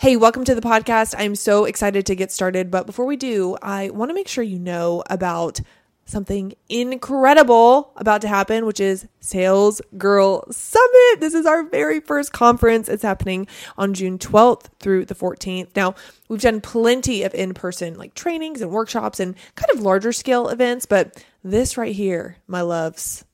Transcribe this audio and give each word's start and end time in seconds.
Hey, 0.00 0.14
welcome 0.14 0.44
to 0.44 0.54
the 0.54 0.60
podcast. 0.60 1.16
I'm 1.18 1.34
so 1.34 1.64
excited 1.64 2.06
to 2.06 2.14
get 2.14 2.30
started. 2.30 2.70
But 2.70 2.86
before 2.86 3.04
we 3.04 3.16
do, 3.16 3.56
I 3.60 3.90
want 3.90 4.10
to 4.10 4.14
make 4.14 4.28
sure 4.28 4.44
you 4.44 4.60
know 4.60 5.02
about 5.10 5.58
something 6.04 6.54
incredible 6.68 7.92
about 7.96 8.20
to 8.20 8.28
happen, 8.28 8.64
which 8.64 8.78
is 8.78 9.08
Sales 9.18 9.82
Girl 9.96 10.44
Summit. 10.52 11.18
This 11.18 11.34
is 11.34 11.46
our 11.46 11.64
very 11.64 11.98
first 11.98 12.32
conference. 12.32 12.88
It's 12.88 13.02
happening 13.02 13.48
on 13.76 13.92
June 13.92 14.18
12th 14.18 14.66
through 14.78 15.06
the 15.06 15.16
14th. 15.16 15.74
Now, 15.74 15.96
we've 16.28 16.40
done 16.40 16.60
plenty 16.60 17.24
of 17.24 17.34
in 17.34 17.52
person 17.52 17.94
like 17.94 18.14
trainings 18.14 18.60
and 18.60 18.70
workshops 18.70 19.18
and 19.18 19.34
kind 19.56 19.70
of 19.72 19.80
larger 19.80 20.12
scale 20.12 20.48
events, 20.48 20.86
but 20.86 21.24
this 21.42 21.76
right 21.76 21.96
here, 21.96 22.36
my 22.46 22.60
loves, 22.60 23.24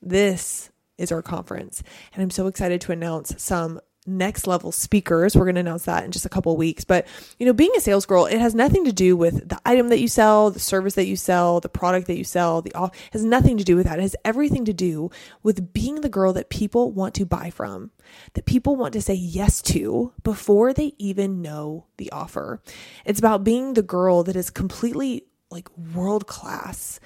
this 0.00 0.70
is 0.96 1.12
our 1.12 1.20
conference. 1.20 1.82
And 2.14 2.22
I'm 2.22 2.30
so 2.30 2.46
excited 2.46 2.80
to 2.80 2.92
announce 2.92 3.34
some 3.42 3.78
next 4.06 4.46
level 4.46 4.72
speakers. 4.72 5.34
We're 5.34 5.44
going 5.44 5.54
to 5.54 5.60
announce 5.60 5.84
that 5.84 6.04
in 6.04 6.10
just 6.10 6.26
a 6.26 6.28
couple 6.30 6.56
weeks. 6.56 6.84
But, 6.84 7.06
you 7.38 7.46
know, 7.46 7.52
being 7.52 7.72
a 7.76 7.80
sales 7.80 8.06
girl, 8.06 8.26
it 8.26 8.38
has 8.38 8.54
nothing 8.54 8.84
to 8.84 8.92
do 8.92 9.16
with 9.16 9.48
the 9.48 9.60
item 9.64 9.88
that 9.88 10.00
you 10.00 10.08
sell, 10.08 10.50
the 10.50 10.60
service 10.60 10.94
that 10.94 11.06
you 11.06 11.16
sell, 11.16 11.60
the 11.60 11.68
product 11.68 12.06
that 12.08 12.18
you 12.18 12.24
sell, 12.24 12.62
the 12.62 12.74
off 12.74 12.94
has 13.12 13.24
nothing 13.24 13.56
to 13.56 13.64
do 13.64 13.76
with 13.76 13.86
that. 13.86 13.98
It 13.98 14.02
has 14.02 14.16
everything 14.24 14.64
to 14.66 14.72
do 14.72 15.10
with 15.42 15.72
being 15.72 16.00
the 16.00 16.08
girl 16.08 16.32
that 16.34 16.50
people 16.50 16.92
want 16.92 17.14
to 17.14 17.26
buy 17.26 17.50
from, 17.50 17.90
that 18.34 18.46
people 18.46 18.76
want 18.76 18.92
to 18.94 19.02
say 19.02 19.14
yes 19.14 19.62
to 19.62 20.12
before 20.22 20.72
they 20.72 20.94
even 20.98 21.42
know 21.42 21.86
the 21.96 22.10
offer. 22.10 22.60
It's 23.04 23.18
about 23.18 23.44
being 23.44 23.74
the 23.74 23.82
girl 23.82 24.22
that 24.24 24.36
is 24.36 24.50
completely 24.50 25.24
like 25.50 25.68
world 25.94 26.26
class 26.26 26.98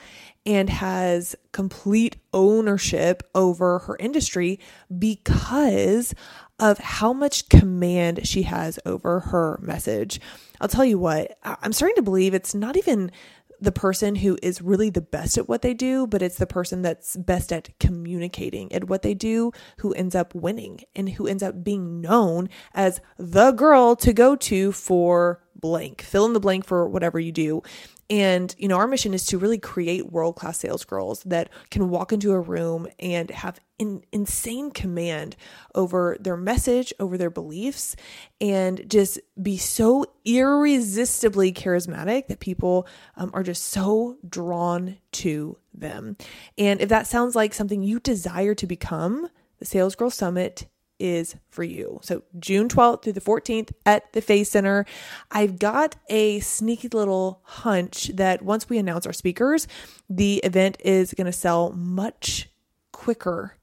and 0.48 0.70
has 0.70 1.36
complete 1.52 2.16
ownership 2.32 3.22
over 3.34 3.80
her 3.80 3.98
industry 4.00 4.58
because 4.98 6.14
of 6.58 6.78
how 6.78 7.12
much 7.12 7.50
command 7.50 8.26
she 8.26 8.42
has 8.42 8.78
over 8.86 9.20
her 9.20 9.60
message. 9.62 10.18
I'll 10.58 10.66
tell 10.66 10.86
you 10.86 10.98
what, 10.98 11.38
I'm 11.44 11.74
starting 11.74 11.96
to 11.96 12.02
believe 12.02 12.32
it's 12.32 12.54
not 12.54 12.78
even 12.78 13.12
the 13.60 13.72
person 13.72 14.14
who 14.14 14.38
is 14.42 14.62
really 14.62 14.88
the 14.88 15.02
best 15.02 15.36
at 15.36 15.48
what 15.48 15.60
they 15.60 15.74
do, 15.74 16.06
but 16.06 16.22
it's 16.22 16.38
the 16.38 16.46
person 16.46 16.80
that's 16.80 17.14
best 17.16 17.52
at 17.52 17.78
communicating 17.78 18.72
at 18.72 18.84
what 18.84 19.02
they 19.02 19.14
do 19.14 19.52
who 19.78 19.92
ends 19.92 20.14
up 20.14 20.34
winning 20.34 20.80
and 20.96 21.10
who 21.10 21.26
ends 21.26 21.42
up 21.42 21.62
being 21.62 22.00
known 22.00 22.48
as 22.72 23.00
the 23.18 23.52
girl 23.52 23.96
to 23.96 24.14
go 24.14 24.34
to 24.34 24.72
for 24.72 25.42
blank. 25.60 26.02
Fill 26.02 26.26
in 26.26 26.32
the 26.32 26.40
blank 26.40 26.64
for 26.64 26.88
whatever 26.88 27.18
you 27.18 27.32
do. 27.32 27.62
And, 28.10 28.54
you 28.56 28.68
know, 28.68 28.76
our 28.76 28.86
mission 28.86 29.12
is 29.12 29.26
to 29.26 29.38
really 29.38 29.58
create 29.58 30.10
world 30.10 30.36
class 30.36 30.58
sales 30.58 30.84
girls 30.84 31.22
that 31.24 31.50
can 31.70 31.90
walk 31.90 32.10
into 32.10 32.32
a 32.32 32.40
room 32.40 32.88
and 32.98 33.30
have 33.30 33.60
in, 33.78 34.02
insane 34.12 34.70
command 34.70 35.36
over 35.74 36.16
their 36.18 36.36
message, 36.36 36.92
over 36.98 37.18
their 37.18 37.28
beliefs, 37.28 37.96
and 38.40 38.88
just 38.88 39.20
be 39.40 39.58
so 39.58 40.06
irresistibly 40.24 41.52
charismatic 41.52 42.28
that 42.28 42.40
people 42.40 42.86
um, 43.16 43.30
are 43.34 43.42
just 43.42 43.64
so 43.64 44.16
drawn 44.26 44.96
to 45.12 45.58
them. 45.74 46.16
And 46.56 46.80
if 46.80 46.88
that 46.88 47.06
sounds 47.06 47.36
like 47.36 47.52
something 47.52 47.82
you 47.82 48.00
desire 48.00 48.54
to 48.54 48.66
become, 48.66 49.28
the 49.58 49.66
Sales 49.66 49.94
Girl 49.94 50.10
Summit 50.10 50.66
is 50.98 51.36
for 51.50 51.62
you. 51.62 52.00
So 52.02 52.22
June 52.38 52.68
12th 52.68 53.02
through 53.02 53.12
the 53.12 53.20
14th 53.20 53.70
at 53.86 54.12
the 54.12 54.20
Face 54.20 54.50
Center. 54.50 54.84
I've 55.30 55.58
got 55.58 55.96
a 56.08 56.40
sneaky 56.40 56.88
little 56.88 57.40
hunch 57.44 58.08
that 58.14 58.42
once 58.42 58.68
we 58.68 58.78
announce 58.78 59.06
our 59.06 59.12
speakers, 59.12 59.68
the 60.08 60.36
event 60.38 60.78
is 60.84 61.14
going 61.14 61.26
to 61.26 61.32
sell 61.32 61.72
much 61.72 62.48
quicker 62.92 63.54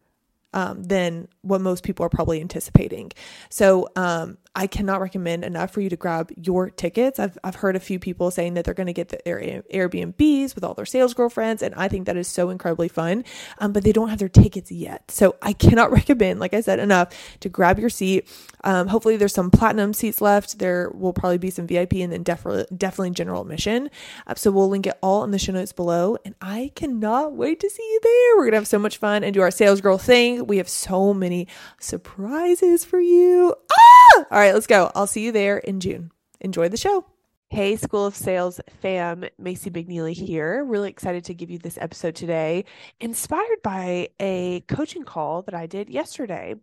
um, 0.53 0.83
than 0.83 1.28
what 1.41 1.61
most 1.61 1.83
people 1.83 2.06
are 2.06 2.09
probably 2.09 2.39
anticipating. 2.39 3.11
So 3.50 3.89
um, 3.95 4.38
I 4.56 4.67
cannot 4.67 5.02
recommend 5.02 5.44
enough 5.44 5.72
for 5.72 5.81
you 5.81 5.89
to 5.89 5.98
grab 5.98 6.31
your 6.38 6.70
tickets. 6.70 7.20
I've, 7.20 7.38
I've 7.44 7.56
heard 7.56 7.75
a 7.75 7.80
few 7.80 8.00
people 8.00 8.31
saying 8.31 8.53
that 8.53 8.64
they're 8.64 8.73
going 8.73 8.88
to 8.88 8.94
get 8.94 9.09
the 9.09 9.17
Airbnbs 9.25 10.56
with 10.56 10.64
all 10.64 10.73
their 10.73 10.86
sales 10.86 11.14
girlfriends, 11.14 11.62
and 11.62 11.75
I 11.75 11.89
think 11.89 12.06
that 12.06 12.16
is 12.16 12.28
so 12.30 12.50
incredibly 12.50 12.88
fun, 12.88 13.25
um, 13.59 13.74
but 13.74 13.84
they 13.84 13.91
don't 13.91 14.09
have 14.09 14.19
their 14.19 14.29
tickets 14.29 14.72
yet. 14.72 15.12
So 15.12 15.35
I 15.41 15.52
cannot 15.52 15.91
recommend, 15.91 16.40
like 16.40 16.53
I 16.53 16.62
said, 16.62 16.79
enough 16.79 17.09
to 17.41 17.50
grab 17.50 17.79
your 17.79 17.90
seat. 17.90 18.28
Um, 18.63 18.88
hopefully, 18.88 19.18
there's 19.18 19.34
some 19.34 19.52
platinum 19.52 19.94
seats 19.94 20.22
left. 20.22 20.59
There 20.59 20.90
will 20.91 21.13
probably 21.13 21.38
be 21.38 21.50
some 21.50 21.68
VIP 21.68 21.96
and 21.96 22.13
then 22.13 22.24
definitely, 22.24 22.66
definitely 22.75 23.12
general 23.12 23.41
admission. 23.41 23.90
Uh, 24.25 24.35
so 24.35 24.52
we'll 24.52 24.69
link 24.69 24.88
it 24.88 24.97
all 25.02 25.24
in 25.25 25.31
the 25.31 25.40
show 25.40 25.52
notes 25.52 25.74
below, 25.74 26.18
and 26.24 26.34
I 26.41 26.72
cannot 26.75 27.34
wait 27.34 27.59
to 27.59 27.69
see 27.69 27.84
you 27.84 28.00
there. 28.02 28.38
We're 28.38 28.44
going 28.44 28.52
to 28.52 28.58
have 28.58 28.68
so 28.68 28.79
much 28.79 28.97
fun 28.97 29.24
and 29.24 29.34
do 29.34 29.41
our 29.41 29.52
sales 29.52 29.81
girl 29.81 29.97
thing. 29.97 30.47
We 30.47 30.58
have 30.58 30.69
so 30.69 31.13
many 31.13 31.47
surprises 31.79 32.85
for 32.85 33.00
you. 33.00 33.53
Ah! 33.72 33.84
All 34.16 34.26
right 34.31 34.53
let's 34.53 34.68
go. 34.68 34.92
I'll 34.96 35.08
see 35.08 35.24
you 35.24 35.31
there 35.31 35.58
in 35.58 35.80
June. 35.80 36.12
Enjoy 36.40 36.70
the 36.70 36.78
show. 36.78 37.06
Hey, 37.50 37.76
School 37.76 38.06
of 38.06 38.16
Sales 38.16 38.59
fam, 38.81 39.26
Macy 39.38 39.70
McNeely 39.70 40.14
here. 40.14 40.64
Really 40.64 40.90
excited 40.90 41.26
to 41.26 41.34
give 41.34 41.52
you 41.52 41.59
this 41.59 41.78
episode 41.80 42.16
today, 42.16 42.66
inspired 43.00 43.62
by 43.64 44.09
a 44.20 44.62
coaching 44.62 45.03
call 45.03 45.44
that 45.44 45.53
I 45.53 45.68
did 45.68 45.90
yesterday. 45.90 46.56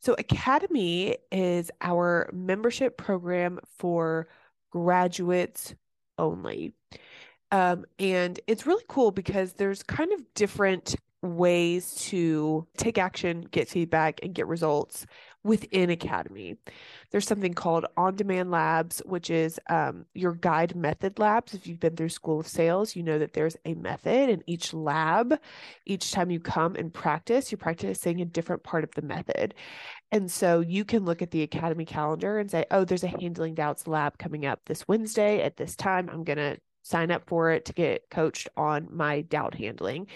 So, 0.00 0.14
Academy 0.18 1.16
is 1.30 1.70
our 1.80 2.30
membership 2.32 2.96
program 2.96 3.58
for 3.78 4.28
graduates 4.70 5.74
only. 6.18 6.72
Um, 7.50 7.84
and 7.98 8.38
it's 8.46 8.66
really 8.66 8.84
cool 8.88 9.10
because 9.10 9.54
there's 9.54 9.82
kind 9.82 10.12
of 10.12 10.22
different 10.34 10.94
ways 11.22 11.94
to 11.94 12.66
take 12.76 12.98
action, 12.98 13.46
get 13.50 13.68
feedback, 13.68 14.20
and 14.22 14.34
get 14.34 14.46
results 14.46 15.06
within 15.44 15.90
Academy. 15.90 16.56
There's 17.10 17.26
something 17.26 17.54
called 17.54 17.86
On 17.96 18.14
Demand 18.14 18.50
Labs, 18.50 19.02
which 19.04 19.30
is 19.30 19.58
um, 19.68 20.06
your 20.14 20.34
guide 20.34 20.76
method 20.76 21.18
labs. 21.18 21.54
If 21.54 21.66
you've 21.66 21.80
been 21.80 21.96
through 21.96 22.10
School 22.10 22.40
of 22.40 22.46
Sales, 22.46 22.94
you 22.94 23.02
know 23.02 23.18
that 23.18 23.32
there's 23.32 23.56
a 23.64 23.74
method 23.74 24.30
in 24.30 24.42
each 24.46 24.72
lab. 24.72 25.38
Each 25.84 26.12
time 26.12 26.30
you 26.30 26.40
come 26.40 26.76
and 26.76 26.92
practice, 26.92 27.50
you're 27.50 27.58
practicing 27.58 28.20
a 28.20 28.24
different 28.24 28.62
part 28.62 28.84
of 28.84 28.92
the 28.94 29.02
method. 29.02 29.54
And 30.12 30.30
so 30.30 30.60
you 30.60 30.84
can 30.84 31.04
look 31.04 31.22
at 31.22 31.30
the 31.30 31.42
Academy 31.42 31.84
calendar 31.84 32.38
and 32.38 32.50
say, 32.50 32.64
oh, 32.70 32.84
there's 32.84 33.04
a 33.04 33.08
handling 33.08 33.54
doubts 33.54 33.86
lab 33.86 34.18
coming 34.18 34.46
up 34.46 34.60
this 34.66 34.86
Wednesday 34.86 35.42
at 35.42 35.56
this 35.56 35.74
time. 35.74 36.08
I'm 36.10 36.24
going 36.24 36.38
to 36.38 36.58
sign 36.82 37.10
up 37.10 37.24
for 37.26 37.50
it 37.50 37.64
to 37.66 37.72
get 37.72 38.10
coached 38.10 38.48
on 38.56 38.88
my 38.90 39.22
doubt 39.22 39.54
handling. 39.54 40.06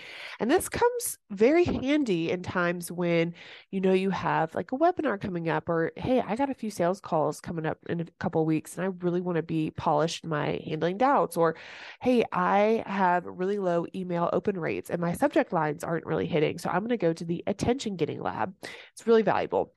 And 0.40 0.50
this 0.50 0.68
comes 0.68 1.18
very 1.30 1.64
handy 1.64 2.30
in 2.30 2.42
times 2.42 2.90
when 2.90 3.34
you 3.70 3.80
know 3.80 3.92
you 3.92 4.10
have 4.10 4.54
like 4.54 4.72
a 4.72 4.76
webinar 4.78 5.20
coming 5.20 5.48
up 5.48 5.68
or 5.68 5.92
hey, 5.96 6.20
I 6.20 6.36
got 6.36 6.50
a 6.50 6.54
few 6.54 6.70
sales 6.70 7.00
calls 7.00 7.40
coming 7.40 7.66
up 7.66 7.78
in 7.88 8.00
a 8.00 8.06
couple 8.18 8.44
weeks 8.44 8.76
and 8.76 8.84
I 8.84 8.90
really 9.00 9.20
want 9.20 9.36
to 9.36 9.42
be 9.42 9.70
polished 9.70 10.26
my 10.26 10.60
handling 10.66 10.98
doubts 10.98 11.36
or 11.36 11.56
hey, 12.00 12.24
I 12.32 12.82
have 12.86 13.24
really 13.26 13.58
low 13.58 13.86
email 13.94 14.28
open 14.32 14.58
rates 14.58 14.90
and 14.90 15.00
my 15.00 15.12
subject 15.12 15.52
lines 15.52 15.84
aren't 15.84 16.06
really 16.06 16.26
hitting. 16.26 16.58
So 16.58 16.68
I'm 16.68 16.80
going 16.80 16.90
to 16.90 16.96
go 16.96 17.12
to 17.12 17.24
the 17.24 17.44
attention 17.46 17.96
getting 17.96 18.20
lab. 18.20 18.54
It's 18.92 19.06
really 19.06 19.22
valuable. 19.22 19.75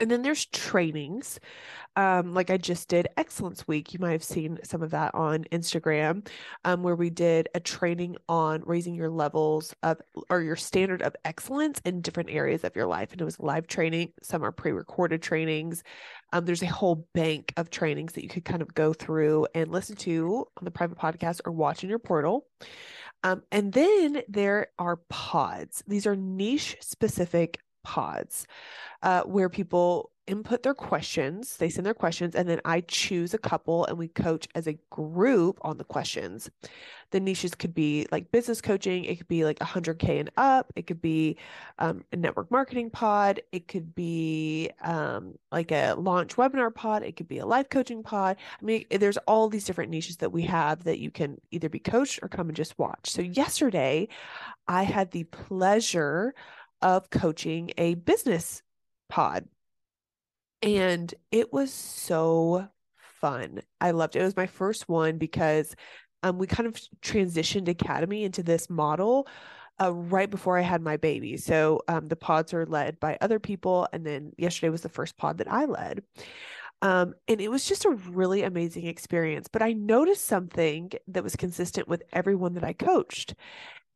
And 0.00 0.10
then 0.10 0.22
there's 0.22 0.46
trainings. 0.46 1.38
Um, 1.96 2.34
like 2.34 2.50
I 2.50 2.56
just 2.56 2.88
did 2.88 3.06
Excellence 3.16 3.68
Week. 3.68 3.92
You 3.92 4.00
might 4.00 4.12
have 4.12 4.24
seen 4.24 4.58
some 4.64 4.82
of 4.82 4.90
that 4.90 5.14
on 5.14 5.44
Instagram, 5.52 6.26
um, 6.64 6.82
where 6.82 6.96
we 6.96 7.10
did 7.10 7.48
a 7.54 7.60
training 7.60 8.16
on 8.28 8.62
raising 8.66 8.96
your 8.96 9.10
levels 9.10 9.74
of 9.84 10.00
or 10.28 10.42
your 10.42 10.56
standard 10.56 11.02
of 11.02 11.14
excellence 11.24 11.80
in 11.84 12.00
different 12.00 12.30
areas 12.30 12.64
of 12.64 12.74
your 12.74 12.86
life. 12.86 13.12
And 13.12 13.20
it 13.20 13.24
was 13.24 13.38
live 13.38 13.68
training, 13.68 14.12
some 14.22 14.44
are 14.44 14.50
pre 14.50 14.72
recorded 14.72 15.22
trainings. 15.22 15.84
Um, 16.32 16.44
there's 16.44 16.64
a 16.64 16.66
whole 16.66 17.06
bank 17.14 17.52
of 17.56 17.70
trainings 17.70 18.14
that 18.14 18.24
you 18.24 18.28
could 18.28 18.44
kind 18.44 18.62
of 18.62 18.74
go 18.74 18.92
through 18.92 19.46
and 19.54 19.70
listen 19.70 19.94
to 19.96 20.46
on 20.58 20.64
the 20.64 20.72
private 20.72 20.98
podcast 20.98 21.40
or 21.44 21.52
watch 21.52 21.84
in 21.84 21.90
your 21.90 22.00
portal. 22.00 22.46
Um, 23.22 23.42
and 23.50 23.72
then 23.72 24.22
there 24.28 24.68
are 24.78 24.96
pods. 25.08 25.82
These 25.86 26.06
are 26.06 26.14
niche 26.14 26.76
specific 26.80 27.58
pods 27.84 28.46
uh, 29.02 29.22
where 29.22 29.48
people 29.48 30.10
input 30.26 30.62
their 30.62 30.74
questions, 30.74 31.58
they 31.58 31.68
send 31.68 31.84
their 31.84 31.94
questions, 31.94 32.34
and 32.34 32.48
then 32.48 32.60
I 32.64 32.80
choose 32.80 33.34
a 33.34 33.38
couple 33.38 33.84
and 33.84 33.98
we 33.98 34.08
coach 34.08 34.48
as 34.54 34.66
a 34.66 34.78
group 34.90 35.58
on 35.62 35.76
the 35.76 35.84
questions. 35.84 36.50
The 37.10 37.20
niches 37.20 37.54
could 37.54 37.74
be 37.74 38.06
like 38.10 38.32
business 38.32 38.60
coaching, 38.60 39.04
it 39.04 39.16
could 39.16 39.28
be 39.28 39.44
like 39.44 39.58
100K 39.58 40.20
and 40.20 40.30
up, 40.36 40.72
it 40.74 40.86
could 40.86 41.02
be 41.02 41.36
um, 41.78 42.04
a 42.12 42.16
network 42.16 42.50
marketing 42.50 42.90
pod, 42.90 43.40
it 43.52 43.68
could 43.68 43.94
be 43.94 44.70
um, 44.82 45.34
like 45.52 45.70
a 45.70 45.94
launch 45.94 46.36
webinar 46.36 46.74
pod, 46.74 47.02
it 47.02 47.16
could 47.16 47.28
be 47.28 47.38
a 47.38 47.46
life 47.46 47.68
coaching 47.68 48.02
pod. 48.02 48.36
I 48.60 48.64
mean, 48.64 48.86
there's 48.90 49.18
all 49.18 49.48
these 49.48 49.64
different 49.64 49.90
niches 49.90 50.16
that 50.18 50.32
we 50.32 50.42
have 50.42 50.84
that 50.84 50.98
you 50.98 51.10
can 51.10 51.40
either 51.50 51.68
be 51.68 51.78
coached 51.78 52.20
or 52.22 52.28
come 52.28 52.48
and 52.48 52.56
just 52.56 52.78
watch. 52.78 53.10
So, 53.10 53.22
yesterday, 53.22 54.08
I 54.66 54.84
had 54.84 55.10
the 55.10 55.24
pleasure 55.24 56.34
of 56.84 57.10
coaching 57.10 57.72
a 57.78 57.94
business 57.94 58.62
pod. 59.08 59.48
And 60.62 61.12
it 61.32 61.52
was 61.52 61.72
so 61.72 62.68
fun. 63.20 63.62
I 63.80 63.90
loved 63.90 64.14
it. 64.14 64.20
It 64.20 64.24
was 64.24 64.36
my 64.36 64.46
first 64.46 64.88
one 64.88 65.18
because 65.18 65.74
um, 66.22 66.38
we 66.38 66.46
kind 66.46 66.66
of 66.66 66.80
transitioned 67.02 67.68
Academy 67.68 68.24
into 68.24 68.42
this 68.42 68.70
model 68.70 69.26
uh, 69.82 69.92
right 69.92 70.30
before 70.30 70.58
I 70.58 70.62
had 70.62 70.82
my 70.82 70.96
baby. 70.96 71.36
So 71.36 71.80
um, 71.88 72.06
the 72.06 72.16
pods 72.16 72.54
are 72.54 72.66
led 72.66 73.00
by 73.00 73.18
other 73.20 73.38
people. 73.38 73.88
And 73.92 74.06
then 74.06 74.32
yesterday 74.36 74.68
was 74.70 74.82
the 74.82 74.88
first 74.88 75.16
pod 75.16 75.38
that 75.38 75.50
I 75.50 75.64
led. 75.64 76.02
Um, 76.82 77.14
and 77.28 77.40
it 77.40 77.50
was 77.50 77.66
just 77.66 77.86
a 77.86 77.90
really 77.90 78.42
amazing 78.42 78.86
experience. 78.86 79.48
But 79.50 79.62
I 79.62 79.72
noticed 79.72 80.26
something 80.26 80.92
that 81.08 81.24
was 81.24 81.34
consistent 81.34 81.88
with 81.88 82.02
everyone 82.12 82.54
that 82.54 82.64
I 82.64 82.74
coached. 82.74 83.34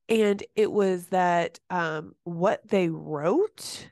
And 0.09 0.43
it 0.57 0.73
was 0.73 1.09
that 1.09 1.61
um, 1.71 2.15
what 2.25 2.67
they 2.69 2.89
wrote 2.89 3.89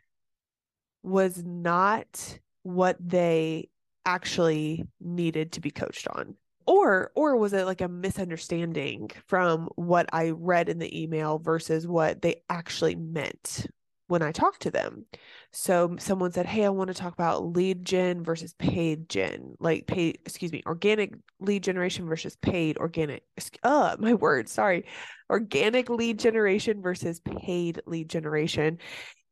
was 1.02 1.42
not 1.44 2.38
what 2.62 2.96
they 3.00 3.68
actually 4.04 4.84
needed 5.00 5.52
to 5.52 5.60
be 5.60 5.70
coached 5.70 6.08
on. 6.08 6.36
Or 6.66 7.12
or 7.14 7.36
was 7.36 7.52
it 7.52 7.64
like 7.64 7.80
a 7.80 7.86
misunderstanding 7.86 9.10
from 9.26 9.68
what 9.76 10.08
i 10.12 10.30
read 10.30 10.68
in 10.68 10.80
the 10.80 11.00
email 11.00 11.38
versus 11.38 11.86
what 11.86 12.22
they 12.22 12.42
actually 12.50 12.96
meant 12.96 13.66
when 14.08 14.22
i 14.22 14.32
talk 14.32 14.58
to 14.58 14.70
them. 14.70 15.04
So 15.52 15.96
someone 15.98 16.32
said 16.32 16.46
hey 16.46 16.64
i 16.64 16.68
want 16.68 16.88
to 16.88 16.94
talk 16.94 17.12
about 17.12 17.56
lead 17.56 17.84
gen 17.84 18.22
versus 18.22 18.54
paid 18.54 19.08
gen 19.08 19.56
like 19.58 19.86
paid 19.86 20.18
excuse 20.24 20.52
me 20.52 20.62
organic 20.66 21.14
lead 21.40 21.62
generation 21.62 22.06
versus 22.06 22.36
paid 22.36 22.76
organic 22.78 23.22
uh 23.62 23.96
my 23.98 24.14
word 24.14 24.48
sorry 24.48 24.84
organic 25.30 25.88
lead 25.88 26.18
generation 26.18 26.82
versus 26.82 27.20
paid 27.20 27.80
lead 27.86 28.08
generation 28.08 28.78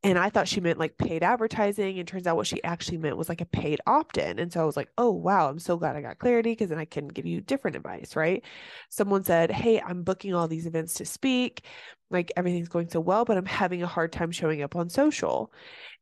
and 0.05 0.19
I 0.19 0.29
thought 0.29 0.47
she 0.47 0.61
meant 0.61 0.79
like 0.79 0.99
paid 0.99 1.23
advertising. 1.23 1.99
And 1.99 2.07
turns 2.07 2.27
out 2.27 2.37
what 2.37 2.47
she 2.47 2.63
actually 2.63 2.99
meant 2.99 3.17
was 3.17 3.31
like 3.31 3.41
a 3.41 3.47
paid 3.47 3.81
opt 3.87 4.19
in. 4.19 4.39
And 4.39 4.53
so 4.53 4.61
I 4.61 4.65
was 4.67 4.77
like, 4.77 4.91
oh, 4.99 5.11
wow, 5.11 5.49
I'm 5.49 5.59
so 5.59 5.79
glad 5.79 5.97
I 5.97 6.03
got 6.03 6.19
clarity 6.19 6.53
because 6.53 6.69
then 6.69 6.79
I 6.79 6.85
can 6.85 7.09
give 7.09 7.25
you 7.25 7.41
different 7.41 7.75
advice, 7.75 8.15
right? 8.15 8.45
Someone 8.91 9.25
said, 9.25 9.51
hey, 9.51 9.81
I'm 9.81 10.03
booking 10.03 10.35
all 10.35 10.47
these 10.47 10.67
events 10.67 10.93
to 10.95 11.07
speak. 11.07 11.65
Like 12.11 12.31
everything's 12.37 12.69
going 12.69 12.91
so 12.91 13.01
well, 13.01 13.25
but 13.25 13.39
I'm 13.39 13.47
having 13.47 13.83
a 13.83 13.87
hard 13.87 14.13
time 14.13 14.31
showing 14.31 14.61
up 14.61 14.77
on 14.77 14.91
social. 14.91 15.51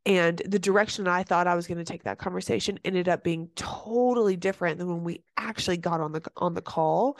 And 0.04 0.42
the 0.46 0.58
direction 0.58 1.06
I 1.06 1.22
thought 1.22 1.46
I 1.46 1.54
was 1.54 1.68
going 1.68 1.78
to 1.78 1.84
take 1.84 2.02
that 2.02 2.18
conversation 2.18 2.80
ended 2.84 3.08
up 3.08 3.22
being 3.22 3.50
totally 3.54 4.34
different 4.34 4.78
than 4.78 4.88
when 4.88 5.04
we 5.04 5.22
actually 5.36 5.76
got 5.76 6.00
on 6.00 6.10
the 6.10 6.22
on 6.36 6.54
the 6.54 6.60
call. 6.60 7.18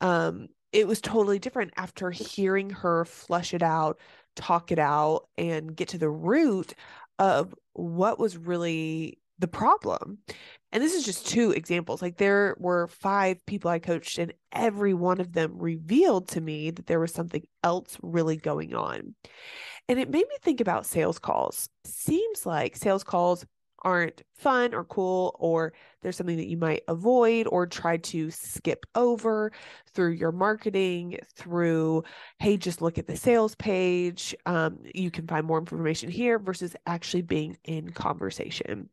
Um, 0.00 0.48
it 0.72 0.88
was 0.88 1.02
totally 1.02 1.38
different 1.38 1.74
after 1.76 2.10
hearing 2.10 2.70
her 2.70 3.04
flush 3.04 3.52
it 3.52 3.62
out 3.62 4.00
talk 4.36 4.72
it 4.72 4.78
out 4.78 5.28
and 5.36 5.76
get 5.76 5.88
to 5.88 5.98
the 5.98 6.10
root 6.10 6.74
of 7.18 7.54
what 7.72 8.18
was 8.18 8.36
really 8.36 9.18
the 9.38 9.48
problem. 9.48 10.18
And 10.70 10.82
this 10.82 10.94
is 10.94 11.04
just 11.04 11.26
two 11.26 11.50
examples. 11.50 12.00
Like 12.00 12.16
there 12.16 12.56
were 12.58 12.86
five 12.86 13.44
people 13.46 13.70
I 13.70 13.78
coached, 13.78 14.18
and 14.18 14.32
every 14.52 14.94
one 14.94 15.20
of 15.20 15.32
them 15.32 15.58
revealed 15.58 16.28
to 16.28 16.40
me 16.40 16.70
that 16.70 16.86
there 16.86 17.00
was 17.00 17.12
something 17.12 17.44
else 17.62 17.98
really 18.02 18.36
going 18.36 18.74
on. 18.74 19.14
And 19.88 19.98
it 19.98 20.08
made 20.08 20.26
me 20.28 20.36
think 20.42 20.60
about 20.60 20.86
sales 20.86 21.18
calls. 21.18 21.68
Seems 21.84 22.46
like 22.46 22.76
sales 22.76 23.04
calls 23.04 23.44
aren't 23.82 24.22
fun 24.34 24.74
or 24.74 24.84
cool, 24.84 25.36
or 25.38 25.72
there's 26.00 26.16
something 26.16 26.36
that 26.36 26.48
you 26.48 26.56
might 26.56 26.82
avoid 26.88 27.46
or 27.46 27.66
try 27.66 27.96
to 27.96 28.30
skip 28.30 28.86
over 28.94 29.52
through 29.94 30.12
your 30.12 30.32
marketing, 30.32 31.18
through, 31.34 32.02
hey, 32.38 32.56
just 32.56 32.82
look 32.82 32.98
at 32.98 33.06
the 33.06 33.16
sales 33.16 33.54
page. 33.56 34.34
Um, 34.46 34.78
you 34.94 35.10
can 35.10 35.26
find 35.26 35.46
more 35.46 35.58
information 35.58 36.10
here 36.10 36.38
versus 36.38 36.74
actually 36.86 37.22
being 37.22 37.56
in 37.64 37.90
conversation. 37.90 38.88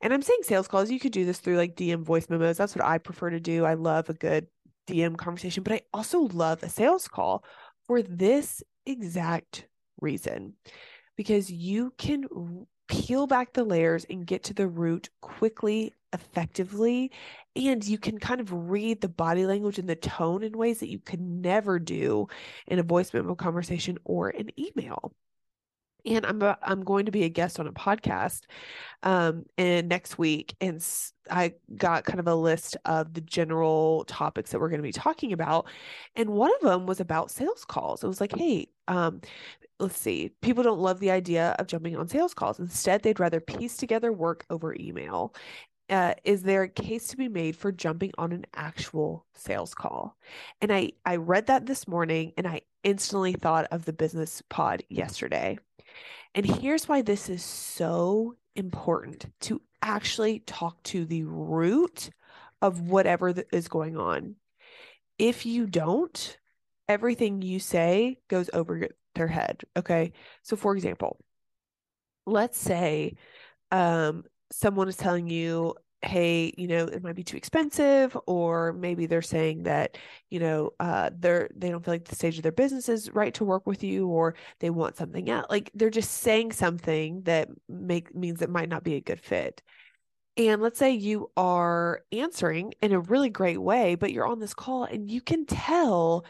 And 0.00 0.12
I'm 0.12 0.22
saying 0.22 0.40
sales 0.42 0.68
calls, 0.68 0.90
you 0.90 1.00
could 1.00 1.12
do 1.12 1.24
this 1.24 1.38
through 1.38 1.56
like 1.56 1.76
DM 1.76 2.02
voice 2.02 2.28
memos. 2.28 2.56
That's 2.56 2.74
what 2.74 2.84
I 2.84 2.98
prefer 2.98 3.30
to 3.30 3.40
do. 3.40 3.64
I 3.64 3.74
love 3.74 4.08
a 4.08 4.14
good 4.14 4.46
DM 4.88 5.16
conversation, 5.16 5.62
but 5.62 5.72
I 5.72 5.82
also 5.92 6.20
love 6.20 6.62
a 6.62 6.68
sales 6.68 7.06
call 7.06 7.44
for 7.86 8.02
this 8.02 8.62
exact 8.86 9.66
reason 10.00 10.54
because 11.16 11.50
you 11.50 11.92
can 11.98 12.24
peel 12.90 13.26
back 13.26 13.52
the 13.52 13.64
layers 13.64 14.04
and 14.10 14.26
get 14.26 14.42
to 14.44 14.54
the 14.54 14.66
root 14.68 15.10
quickly, 15.20 15.94
effectively. 16.12 17.12
And 17.56 17.84
you 17.86 17.98
can 17.98 18.18
kind 18.18 18.40
of 18.40 18.52
read 18.70 19.00
the 19.00 19.08
body 19.08 19.46
language 19.46 19.78
and 19.78 19.88
the 19.88 19.96
tone 19.96 20.42
in 20.42 20.58
ways 20.58 20.80
that 20.80 20.90
you 20.90 20.98
could 20.98 21.20
never 21.20 21.78
do 21.78 22.26
in 22.66 22.78
a 22.80 22.82
voice 22.82 23.14
memo 23.14 23.34
conversation 23.36 23.98
or 24.04 24.30
an 24.30 24.50
email. 24.58 25.12
And 26.06 26.24
I'm 26.24 26.40
a, 26.40 26.56
I'm 26.62 26.82
going 26.82 27.04
to 27.06 27.12
be 27.12 27.24
a 27.24 27.28
guest 27.28 27.60
on 27.60 27.66
a 27.66 27.72
podcast 27.72 28.42
um 29.02 29.44
and 29.58 29.88
next 29.88 30.18
week 30.18 30.54
and 30.60 30.84
I 31.30 31.54
got 31.76 32.04
kind 32.04 32.20
of 32.20 32.28
a 32.28 32.34
list 32.34 32.76
of 32.86 33.14
the 33.14 33.20
general 33.22 34.04
topics 34.06 34.52
that 34.52 34.60
we're 34.60 34.70
going 34.70 34.80
to 34.80 34.88
be 34.88 34.92
talking 34.92 35.32
about 35.32 35.68
and 36.16 36.30
one 36.30 36.52
of 36.56 36.62
them 36.62 36.86
was 36.86 37.00
about 37.00 37.30
sales 37.30 37.64
calls. 37.66 38.04
It 38.04 38.08
was 38.08 38.20
like, 38.20 38.34
"Hey, 38.36 38.68
um 38.88 39.20
let's 39.80 39.98
see, 39.98 40.30
people 40.42 40.62
don't 40.62 40.80
love 40.80 41.00
the 41.00 41.10
idea 41.10 41.56
of 41.58 41.66
jumping 41.66 41.96
on 41.96 42.08
sales 42.08 42.34
calls. 42.34 42.58
Instead, 42.60 43.02
they'd 43.02 43.20
rather 43.20 43.40
piece 43.40 43.76
together 43.76 44.12
work 44.12 44.44
over 44.50 44.74
email. 44.78 45.34
Uh, 45.88 46.14
is 46.22 46.42
there 46.42 46.62
a 46.62 46.68
case 46.68 47.08
to 47.08 47.16
be 47.16 47.28
made 47.28 47.56
for 47.56 47.72
jumping 47.72 48.12
on 48.16 48.30
an 48.32 48.46
actual 48.54 49.26
sales 49.34 49.74
call? 49.74 50.16
And 50.60 50.72
I 50.72 50.92
I 51.04 51.16
read 51.16 51.46
that 51.46 51.66
this 51.66 51.88
morning 51.88 52.32
and 52.36 52.46
I 52.46 52.60
instantly 52.84 53.32
thought 53.32 53.66
of 53.72 53.84
the 53.84 53.92
business 53.92 54.42
pod 54.48 54.84
yesterday. 54.88 55.58
And 56.34 56.46
here's 56.46 56.88
why 56.88 57.02
this 57.02 57.28
is 57.28 57.44
so 57.44 58.36
important 58.54 59.26
to 59.40 59.60
actually 59.82 60.40
talk 60.40 60.80
to 60.84 61.04
the 61.04 61.24
root 61.24 62.10
of 62.62 62.82
whatever 62.82 63.34
is 63.52 63.68
going 63.68 63.96
on. 63.96 64.36
If 65.18 65.44
you 65.44 65.66
don't, 65.66 66.38
everything 66.88 67.42
you 67.42 67.58
say 67.58 68.18
goes 68.28 68.48
over 68.52 68.88
their 69.14 69.28
head. 69.28 69.62
Okay. 69.76 70.12
So, 70.42 70.56
for 70.56 70.74
example, 70.74 71.18
let's 72.26 72.58
say 72.58 73.16
um, 73.70 74.24
someone 74.50 74.88
is 74.88 74.96
telling 74.96 75.28
you, 75.28 75.74
hey, 76.02 76.52
you 76.56 76.66
know, 76.66 76.86
it 76.86 77.02
might 77.02 77.14
be 77.14 77.24
too 77.24 77.36
expensive, 77.36 78.16
or 78.26 78.72
maybe 78.72 79.06
they're 79.06 79.20
saying 79.20 79.64
that, 79.64 79.98
you 80.30 80.40
know, 80.40 80.72
uh, 80.80 81.10
they're 81.18 81.50
they 81.54 81.70
don't 81.70 81.84
feel 81.84 81.94
like 81.94 82.06
the 82.06 82.14
stage 82.14 82.36
of 82.38 82.42
their 82.42 82.52
business 82.52 82.88
is 82.88 83.12
right 83.12 83.34
to 83.34 83.44
work 83.44 83.66
with 83.66 83.82
you, 83.84 84.06
or 84.06 84.34
they 84.60 84.70
want 84.70 84.96
something 84.96 85.28
else. 85.28 85.46
Like 85.50 85.70
they're 85.74 85.90
just 85.90 86.12
saying 86.12 86.52
something 86.52 87.22
that 87.22 87.48
make 87.68 88.14
means 88.14 88.40
it 88.40 88.50
might 88.50 88.68
not 88.68 88.84
be 88.84 88.94
a 88.94 89.00
good 89.00 89.20
fit. 89.20 89.62
And 90.36 90.62
let's 90.62 90.78
say 90.78 90.92
you 90.92 91.30
are 91.36 92.02
answering 92.12 92.72
in 92.80 92.92
a 92.92 93.00
really 93.00 93.30
great 93.30 93.60
way, 93.60 93.94
but 93.94 94.12
you're 94.12 94.26
on 94.26 94.38
this 94.38 94.54
call 94.54 94.84
and 94.84 95.10
you 95.10 95.20
can 95.20 95.44
tell 95.44 96.24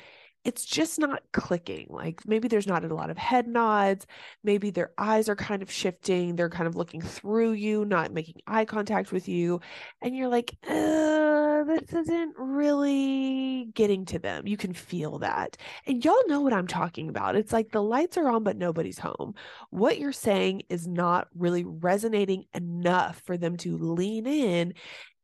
it's 0.45 0.65
just 0.65 0.99
not 0.99 1.23
clicking. 1.33 1.87
Like 1.91 2.27
maybe 2.27 2.49
there's 2.49 2.67
not 2.67 2.85
a 2.85 2.95
lot 2.95 3.11
of 3.11 3.19
head 3.19 3.47
nods. 3.47 4.07
Maybe 4.43 4.71
their 4.71 4.93
eyes 4.97 5.29
are 5.29 5.37
kind 5.37 5.63
of 5.63 5.71
shifting. 5.71 6.37
They're 6.37 6.49
kind 6.49 6.67
of 6.67 6.77
looking 6.77 7.03
through 7.03 7.53
you, 7.53 7.85
not 7.85 8.13
making 8.13 8.37
eye 8.47 8.65
contact 8.65 9.13
with 9.13 9.29
you. 9.29 9.61
And 10.01 10.17
you're 10.17 10.29
like, 10.29 10.57
this 10.63 11.93
isn't 11.93 12.35
really 12.39 13.69
getting 13.75 14.07
to 14.07 14.19
them. 14.19 14.47
You 14.47 14.57
can 14.57 14.73
feel 14.73 15.19
that. 15.19 15.59
And 15.87 16.03
y'all 16.05 16.27
know 16.27 16.41
what 16.41 16.55
I'm 16.55 16.67
talking 16.67 17.11
about. 17.11 17.37
It's 17.37 17.53
like 17.53 17.71
the 17.71 17.83
lights 17.83 18.17
are 18.17 18.31
on, 18.31 18.43
but 18.43 18.57
nobody's 18.57 18.99
home. 18.99 19.35
What 19.69 19.99
you're 19.99 20.13
saying 20.13 20.63
is 20.71 20.89
not 20.89 21.29
really 21.37 21.65
resonating 21.65 22.45
enough 22.55 23.21
for 23.27 23.37
them 23.37 23.57
to 23.59 23.77
lean 23.77 24.27
in 24.27 24.75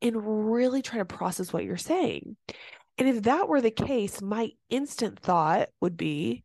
and 0.03 0.51
really 0.51 0.83
try 0.83 0.99
to 0.99 1.07
process 1.07 1.55
what 1.55 1.65
you're 1.65 1.79
saying. 1.79 2.37
And 2.99 3.09
if 3.09 3.23
that 3.25 3.49
were 3.49 3.61
the 3.61 3.71
case, 3.71 4.23
my 4.23 4.53
instant 4.71 5.19
thought 5.19 5.69
would 5.81 5.97
be, 5.97 6.45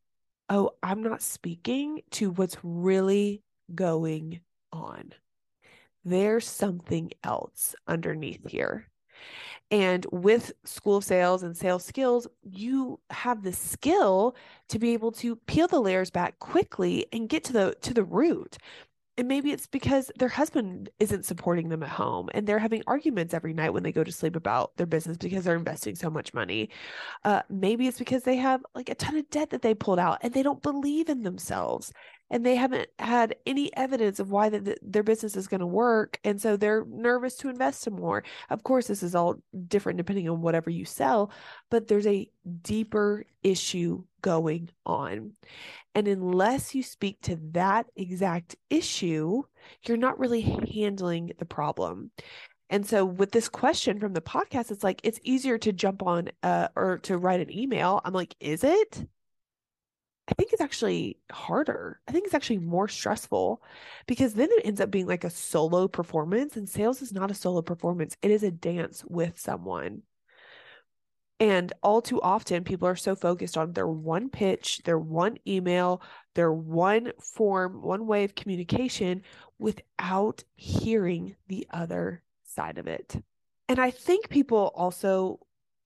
oh, 0.50 0.72
I'm 0.84 1.02
not 1.02 1.22
speaking 1.22 2.02
to 2.12 2.32
what's 2.32 2.58
really 2.62 3.42
going 3.74 4.42
on. 4.74 5.14
There's 6.04 6.48
something 6.48 7.12
else 7.24 7.76
underneath 7.88 8.50
here. 8.50 8.88
And 9.70 10.06
with 10.12 10.52
school 10.66 10.98
of 10.98 11.06
sales 11.06 11.44
and 11.44 11.56
sales 11.56 11.86
skills, 11.86 12.28
you 12.44 13.00
have 13.10 13.44
the 13.44 13.54
skill 13.54 14.36
to 14.70 14.80
be 14.80 14.92
able 14.94 15.12
to 15.14 15.36
peel 15.36 15.68
the 15.68 15.80
layers 15.80 16.10
back 16.10 16.40
quickly 16.40 17.06
and 17.14 17.30
get 17.30 17.44
to 17.46 17.54
the 17.54 17.76
to 17.82 17.94
the 17.94 18.04
root. 18.04 18.58
And 19.22 19.28
maybe 19.28 19.52
it's 19.52 19.68
because 19.68 20.10
their 20.18 20.30
husband 20.30 20.90
isn't 21.00 21.26
supporting 21.26 21.70
them 21.70 21.84
at 21.84 21.90
home 21.90 22.32
and 22.34 22.48
they're 22.48 22.58
having 22.58 22.82
arguments 22.88 23.36
every 23.36 23.54
night 23.54 23.70
when 23.70 23.84
they 23.84 23.92
go 23.92 24.04
to 24.04 24.12
sleep 24.12 24.36
about 24.36 24.76
their 24.78 24.88
business 24.88 25.16
because 25.16 25.44
they're 25.44 25.56
investing 25.56 25.94
so 25.94 26.10
much 26.10 26.34
money. 26.34 26.72
Uh, 27.24 27.44
maybe 27.48 27.86
it's 27.86 28.00
because 28.00 28.24
they 28.24 28.38
have 28.38 28.64
like 28.74 28.90
a 28.90 28.96
ton 28.96 29.16
of 29.18 29.30
debt 29.30 29.52
that 29.52 29.62
they 29.62 29.76
pulled 29.76 30.00
out 30.00 30.18
and 30.24 30.34
they 30.34 30.42
don't 30.42 30.64
believe 30.64 31.08
in 31.08 31.22
themselves 31.22 31.94
and 32.32 32.46
they 32.46 32.56
haven't 32.56 32.90
had 32.98 33.36
any 33.46 33.76
evidence 33.76 34.20
of 34.20 34.32
why 34.32 34.50
the, 34.50 34.60
the, 34.60 34.78
their 34.82 35.04
business 35.04 35.36
is 35.36 35.48
going 35.48 35.60
to 35.60 35.68
work. 35.68 36.20
And 36.24 36.42
so 36.42 36.58
they're 36.58 36.86
nervous 36.86 37.36
to 37.38 37.50
invest 37.50 37.82
some 37.82 37.96
more. 37.96 38.24
Of 38.50 38.64
course, 38.64 38.88
this 38.88 39.04
is 39.04 39.14
all 39.14 39.36
different 39.68 39.98
depending 39.98 40.30
on 40.30 40.42
whatever 40.42 40.70
you 40.70 40.86
sell, 40.86 41.32
but 41.70 41.88
there's 41.88 42.08
a 42.08 42.28
deeper 42.64 43.26
issue 43.44 44.04
going 44.22 44.70
on. 44.86 45.34
And 45.94 46.08
unless 46.08 46.74
you 46.74 46.84
speak 46.84 47.22
to 47.24 47.38
that 47.52 47.88
exact 47.98 48.56
issue, 48.70 49.44
you're 49.86 49.98
not 49.98 50.18
really 50.18 50.42
handling 50.42 51.34
the 51.38 51.46
problem. 51.46 52.12
And 52.70 52.88
so 52.88 53.04
with 53.04 53.32
this 53.34 53.50
question 53.50 54.00
from 54.00 54.14
the 54.14 54.22
podcast, 54.22 54.72
it's 54.72 54.86
like 54.86 55.02
it's 55.04 55.20
easier 55.24 55.58
to 55.58 55.74
jump 55.74 56.02
on 56.04 56.30
uh, 56.42 56.70
or 56.78 57.00
to 57.00 57.18
write 57.18 57.42
an 57.42 57.52
email. 57.56 58.00
I'm 58.06 58.14
like, 58.14 58.34
is 58.40 58.64
it? 58.64 59.06
I 60.28 60.34
think 60.34 60.54
it's 60.54 60.62
actually 60.62 61.18
harder. 61.32 62.00
I 62.08 62.12
think 62.12 62.26
it's 62.26 62.34
actually 62.34 62.60
more 62.60 62.88
stressful 62.88 63.62
because 64.08 64.34
then 64.34 64.50
it 64.52 64.66
ends 64.66 64.80
up 64.80 64.92
being 64.92 65.08
like 65.08 65.24
a 65.24 65.30
solo 65.30 65.88
performance, 65.88 66.56
and 66.56 66.70
sales 66.70 67.02
is 67.02 67.12
not 67.12 67.32
a 67.32 67.36
solo 67.36 67.62
performance, 67.62 68.16
it 68.22 68.32
is 68.32 68.44
a 68.44 68.52
dance 68.52 69.04
with 69.08 69.40
someone. 69.40 70.04
And 71.40 71.74
all 71.82 72.04
too 72.04 72.22
often, 72.22 72.64
people 72.64 72.88
are 72.88 72.96
so 72.96 73.16
focused 73.16 73.58
on 73.58 73.74
their 73.74 73.88
one 73.88 74.30
pitch, 74.30 74.82
their 74.86 75.00
one 75.00 75.40
email, 75.48 76.04
their 76.36 76.54
one 76.54 77.14
form, 77.20 77.82
one 77.82 78.06
way 78.06 78.24
of 78.24 78.36
communication 78.36 79.24
without 79.58 80.44
hearing 80.56 81.36
the 81.48 81.66
other 81.72 82.22
side 82.44 82.78
of 82.78 82.86
it. 82.86 83.16
And 83.68 83.80
I 83.80 83.90
think 83.90 84.30
people 84.30 84.72
also 84.76 85.40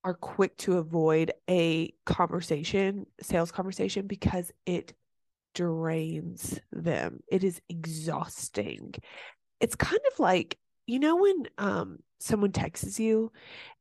are 0.06 0.14
quick 0.14 0.56
to 0.56 0.78
avoid 0.78 1.32
a 1.50 1.92
conversation, 2.06 3.08
sales 3.22 3.52
conversation, 3.52 4.06
because 4.06 4.52
it 4.68 4.94
drains 5.56 6.60
them. 6.72 7.22
It 7.28 7.44
is 7.44 7.60
exhausting. 7.70 8.94
It's 9.60 9.76
kind 9.76 10.02
of 10.12 10.20
like, 10.20 10.60
you 10.86 11.00
know, 11.00 11.16
when 11.16 11.48
um, 11.58 12.00
someone 12.20 12.52
texts 12.52 13.00
you 13.00 13.32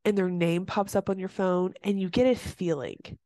and 0.06 0.16
their 0.16 0.30
name 0.30 0.64
pops 0.64 0.96
up 0.96 1.10
on 1.10 1.18
your 1.18 1.28
phone 1.28 1.74
and 1.82 2.00
you 2.00 2.08
get 2.08 2.26
a 2.26 2.34
feeling. 2.34 3.18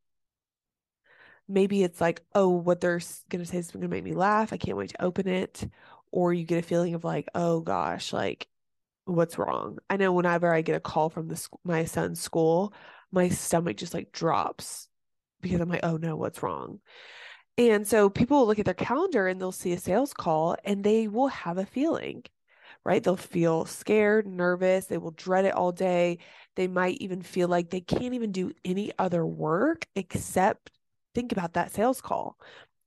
Maybe 1.47 1.83
it's 1.83 2.01
like, 2.01 2.21
oh, 2.35 2.49
what 2.49 2.81
they're 2.81 2.99
going 3.29 3.43
to 3.43 3.49
say 3.49 3.59
is 3.59 3.71
going 3.71 3.81
to 3.81 3.87
make 3.87 4.03
me 4.03 4.13
laugh. 4.13 4.51
I 4.51 4.57
can't 4.57 4.77
wait 4.77 4.89
to 4.89 5.01
open 5.01 5.27
it. 5.29 5.67
Or 6.11 6.33
you 6.33 6.43
get 6.43 6.59
a 6.59 6.67
feeling 6.67 6.95
of 6.95 7.05
like, 7.05 7.29
oh 7.33 7.61
gosh, 7.61 8.11
like 8.11 8.47
what's 9.15 9.37
wrong. 9.37 9.79
I 9.89 9.97
know 9.97 10.11
whenever 10.13 10.53
I 10.53 10.61
get 10.61 10.75
a 10.75 10.79
call 10.79 11.09
from 11.09 11.27
the 11.27 11.47
my 11.63 11.85
son's 11.85 12.21
school, 12.21 12.73
my 13.11 13.29
stomach 13.29 13.77
just 13.77 13.93
like 13.93 14.11
drops 14.11 14.87
because 15.41 15.61
I'm 15.61 15.69
like, 15.69 15.81
oh 15.83 15.97
no, 15.97 16.15
what's 16.15 16.43
wrong? 16.43 16.79
And 17.57 17.87
so 17.87 18.09
people 18.09 18.39
will 18.39 18.47
look 18.47 18.59
at 18.59 18.65
their 18.65 18.73
calendar 18.73 19.27
and 19.27 19.39
they'll 19.39 19.51
see 19.51 19.73
a 19.73 19.79
sales 19.79 20.13
call 20.13 20.55
and 20.63 20.83
they 20.83 21.07
will 21.07 21.27
have 21.27 21.57
a 21.57 21.65
feeling, 21.65 22.23
right? 22.85 23.03
They'll 23.03 23.17
feel 23.17 23.65
scared, 23.65 24.27
nervous, 24.27 24.85
they 24.85 24.97
will 24.97 25.11
dread 25.11 25.45
it 25.45 25.53
all 25.53 25.71
day. 25.71 26.19
They 26.55 26.67
might 26.67 26.97
even 27.01 27.21
feel 27.21 27.47
like 27.49 27.69
they 27.69 27.81
can't 27.81 28.13
even 28.13 28.31
do 28.31 28.53
any 28.63 28.91
other 28.97 29.25
work 29.25 29.87
except 29.95 30.71
think 31.15 31.31
about 31.31 31.53
that 31.53 31.73
sales 31.73 32.01
call. 32.01 32.37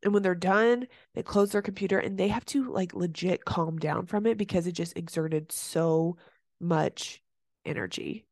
And 0.03 0.13
when 0.13 0.23
they're 0.23 0.35
done, 0.35 0.89
they 1.15 1.23
close 1.23 1.53
their 1.53 1.63
computer 1.63 1.99
and 1.99 2.19
they 2.19 2.29
have 2.29 2.45
to 2.47 2.71
like 2.71 2.95
legit 2.95 3.45
calm 3.45 3.79
down 3.79 4.07
from 4.07 4.27
it 4.27 4.37
because 4.37 4.67
it 4.67 4.73
just 4.73 4.97
exerted 4.97 5.53
so 5.53 6.17
much 6.61 7.23
energy. 7.65 8.27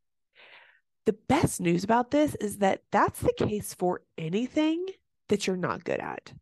The 1.07 1.13
best 1.13 1.61
news 1.61 1.85
about 1.85 2.11
this 2.11 2.35
is 2.37 2.59
that 2.59 2.83
that's 2.91 3.21
the 3.21 3.33
case 3.33 3.75
for 3.75 4.03
anything 4.19 4.85
that 5.29 5.47
you're 5.47 5.57
not 5.57 5.85
good 5.85 6.01
at. 6.01 6.33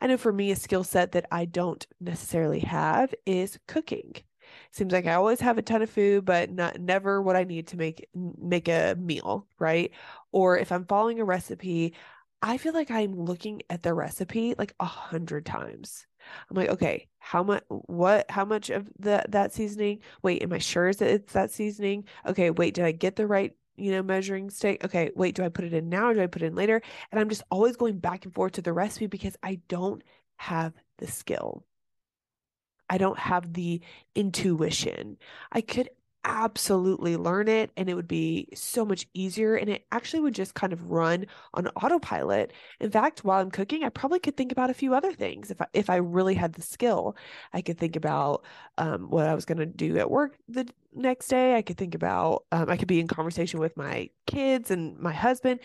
I 0.00 0.06
know 0.06 0.16
for 0.16 0.32
me, 0.32 0.50
a 0.50 0.56
skill 0.56 0.84
set 0.84 1.12
that 1.12 1.26
I 1.30 1.44
don't 1.44 1.86
necessarily 2.00 2.60
have 2.60 3.14
is 3.24 3.58
cooking. 3.66 4.14
Seems 4.72 4.92
like 4.92 5.06
I 5.06 5.14
always 5.14 5.40
have 5.40 5.58
a 5.58 5.62
ton 5.62 5.82
of 5.82 5.90
food, 5.90 6.24
but 6.24 6.50
not 6.50 6.78
never 6.80 7.22
what 7.22 7.36
I 7.36 7.44
need 7.44 7.68
to 7.68 7.76
make 7.76 8.06
make 8.14 8.68
a 8.68 8.96
meal, 8.98 9.46
right? 9.58 9.90
Or 10.32 10.58
if 10.58 10.72
I'm 10.72 10.84
following 10.86 11.20
a 11.20 11.24
recipe, 11.24 11.94
I 12.44 12.58
feel 12.58 12.74
like 12.74 12.90
I'm 12.90 13.14
looking 13.14 13.62
at 13.70 13.82
the 13.82 13.94
recipe 13.94 14.54
like 14.58 14.74
a 14.78 14.84
hundred 14.84 15.46
times. 15.46 16.06
I'm 16.50 16.56
like, 16.56 16.68
okay, 16.68 17.08
how 17.18 17.42
much, 17.42 17.64
what, 17.68 18.30
how 18.30 18.44
much 18.44 18.68
of 18.68 18.86
the 18.98 19.24
that 19.30 19.54
seasoning? 19.54 20.00
Wait, 20.22 20.42
am 20.42 20.52
I 20.52 20.58
sure 20.58 20.92
that 20.92 21.10
it's 21.10 21.32
that 21.32 21.50
seasoning? 21.50 22.04
Okay, 22.26 22.50
wait, 22.50 22.74
did 22.74 22.84
I 22.84 22.92
get 22.92 23.16
the 23.16 23.26
right, 23.26 23.56
you 23.76 23.92
know, 23.92 24.02
measuring 24.02 24.50
stick? 24.50 24.84
Okay, 24.84 25.10
wait, 25.16 25.34
do 25.36 25.42
I 25.42 25.48
put 25.48 25.64
it 25.64 25.72
in 25.72 25.88
now 25.88 26.08
or 26.08 26.14
do 26.14 26.22
I 26.22 26.26
put 26.26 26.42
it 26.42 26.46
in 26.46 26.54
later? 26.54 26.82
And 27.10 27.18
I'm 27.18 27.30
just 27.30 27.44
always 27.50 27.76
going 27.76 27.98
back 27.98 28.26
and 28.26 28.34
forth 28.34 28.52
to 28.52 28.62
the 28.62 28.74
recipe 28.74 29.06
because 29.06 29.38
I 29.42 29.60
don't 29.68 30.02
have 30.36 30.74
the 30.98 31.06
skill. 31.06 31.64
I 32.90 32.98
don't 32.98 33.18
have 33.18 33.54
the 33.54 33.80
intuition. 34.14 35.16
I 35.50 35.62
could 35.62 35.88
absolutely 36.24 37.16
learn 37.16 37.48
it 37.48 37.70
and 37.76 37.88
it 37.88 37.94
would 37.94 38.08
be 38.08 38.48
so 38.54 38.84
much 38.84 39.06
easier 39.14 39.56
and 39.56 39.68
it 39.68 39.86
actually 39.92 40.20
would 40.20 40.34
just 40.34 40.54
kind 40.54 40.72
of 40.72 40.90
run 40.90 41.26
on 41.54 41.68
autopilot. 41.68 42.52
In 42.80 42.90
fact, 42.90 43.24
while 43.24 43.40
I'm 43.40 43.50
cooking, 43.50 43.84
I 43.84 43.90
probably 43.90 44.18
could 44.20 44.36
think 44.36 44.52
about 44.52 44.70
a 44.70 44.74
few 44.74 44.94
other 44.94 45.12
things 45.12 45.50
if 45.50 45.60
I, 45.60 45.66
if 45.72 45.90
I 45.90 45.96
really 45.96 46.34
had 46.34 46.54
the 46.54 46.62
skill. 46.62 47.16
I 47.52 47.60
could 47.62 47.78
think 47.78 47.96
about 47.96 48.44
um, 48.78 49.10
what 49.10 49.26
I 49.26 49.34
was 49.34 49.44
going 49.44 49.58
to 49.58 49.66
do 49.66 49.98
at 49.98 50.10
work 50.10 50.36
the 50.48 50.66
next 50.94 51.28
day. 51.28 51.56
I 51.56 51.62
could 51.62 51.76
think 51.76 51.94
about 51.94 52.44
um, 52.52 52.70
I 52.70 52.76
could 52.76 52.88
be 52.88 53.00
in 53.00 53.08
conversation 53.08 53.60
with 53.60 53.76
my 53.76 54.10
kids 54.26 54.70
and 54.70 54.98
my 54.98 55.12
husband. 55.12 55.60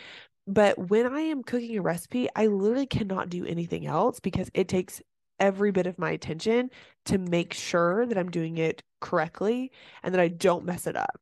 But 0.48 0.90
when 0.90 1.06
I 1.06 1.22
am 1.22 1.44
cooking 1.44 1.78
a 1.78 1.82
recipe, 1.82 2.28
I 2.36 2.48
literally 2.48 2.88
cannot 2.88 3.30
do 3.30 3.46
anything 3.46 3.86
else 3.86 4.20
because 4.20 4.50
it 4.56 4.68
takes 4.68 5.02
every 5.40 5.72
bit 5.72 5.88
of 5.88 6.00
my 6.00 6.12
attention 6.12 6.70
to 7.06 7.18
make 7.18 7.54
sure 7.54 8.06
that 8.06 8.18
I'm 8.18 8.32
doing 8.32 8.58
it 8.58 8.84
correctly 9.00 9.72
and 10.04 10.14
that 10.14 10.22
I 10.22 10.28
don't 10.28 10.66
mess 10.66 10.88
it 10.88 10.96
up. 10.96 11.20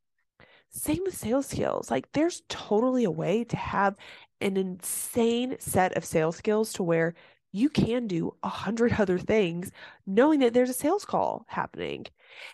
Same 0.69 1.03
with 1.05 1.17
sales 1.17 1.47
skills. 1.47 1.89
Like 1.89 2.11
there's 2.11 2.43
totally 2.49 3.03
a 3.03 3.11
way 3.11 3.43
to 3.45 3.55
have 3.57 3.95
an 4.41 4.57
insane 4.57 5.55
set 5.59 5.95
of 5.97 6.05
sales 6.05 6.37
skills 6.37 6.73
to 6.73 6.83
where 6.83 7.15
you 7.57 7.69
can 7.69 8.07
do 8.07 8.33
a 8.43 8.49
hundred 8.49 8.93
other 8.99 9.17
things 9.17 9.71
knowing 10.05 10.39
that 10.39 10.53
there's 10.53 10.69
a 10.69 10.73
sales 10.73 11.05
call 11.05 11.45
happening 11.47 12.05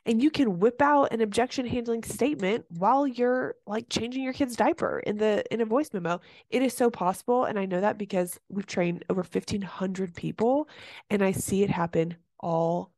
and 0.06 0.22
you 0.22 0.30
can 0.30 0.60
whip 0.60 0.82
out 0.82 1.12
an 1.12 1.22
objection 1.22 1.66
handling 1.66 2.04
statement 2.04 2.66
while 2.70 3.06
you're 3.06 3.56
like 3.66 3.90
changing 3.90 4.24
your 4.24 4.34
kid's 4.34 4.56
diaper 4.56 5.00
in 5.00 5.18
the 5.18 5.44
in 5.54 5.62
a 5.62 5.66
voice 5.66 5.90
memo 5.94 6.20
it 6.50 6.62
is 6.62 6.74
so 6.74 6.90
possible 6.90 7.46
and 7.46 7.60
i 7.60 7.66
know 7.66 7.82
that 7.82 7.98
because 7.98 8.40
we've 8.50 8.68
trained 8.68 9.04
over 9.10 9.22
1500 9.22 10.16
people 10.16 10.68
and 11.10 11.24
i 11.24 11.32
see 11.32 11.64
it 11.64 11.70
happen 11.70 12.16
all 12.40 12.92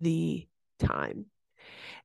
the 0.00 0.46
time 0.78 1.26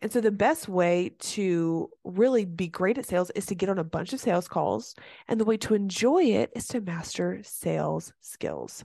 and 0.02 0.12
so 0.12 0.20
the 0.20 0.32
best 0.32 0.68
way 0.68 1.12
to 1.20 1.90
really 2.04 2.44
be 2.44 2.68
great 2.68 2.98
at 2.98 3.06
sales 3.06 3.32
is 3.36 3.46
to 3.46 3.56
get 3.56 3.70
on 3.70 3.80
a 3.80 3.86
bunch 3.86 4.12
of 4.12 4.20
sales 4.20 4.50
calls. 4.50 4.96
And 5.30 5.40
the 5.40 5.46
way 5.46 5.56
to 5.58 5.76
enjoy 5.76 6.24
it 6.24 6.52
is 6.56 6.68
to 6.68 6.82
master 6.82 7.40
sales 7.44 8.12
skills. 8.20 8.84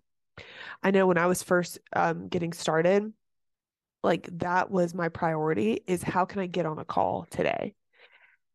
I 0.83 0.90
know 0.90 1.07
when 1.07 1.18
I 1.18 1.26
was 1.26 1.42
first 1.42 1.78
um, 1.92 2.28
getting 2.28 2.52
started, 2.52 3.12
like 4.02 4.28
that 4.38 4.71
was 4.71 4.95
my 4.95 5.09
priority 5.09 5.80
is 5.87 6.02
how 6.02 6.25
can 6.25 6.40
I 6.40 6.47
get 6.47 6.66
on 6.66 6.78
a 6.78 6.85
call 6.85 7.26
today? 7.30 7.75